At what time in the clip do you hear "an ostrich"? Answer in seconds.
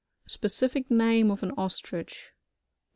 1.43-2.29